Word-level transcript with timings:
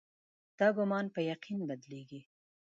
دا 0.57 0.67
ګومان 0.77 1.05
په 1.15 1.19
یقین 1.31 1.59
بدلېدی. 1.69 2.21